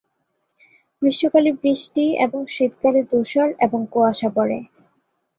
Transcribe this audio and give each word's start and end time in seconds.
গ্রীষ্মকালে 1.01 1.51
বৃষ্টি 1.61 2.05
এবং 2.17 2.41
শীতকালে 2.47 3.01
তুষার 3.11 3.49
এবং 3.59 3.79
কুয়াশা 3.91 4.29
পড়ে। 4.35 4.57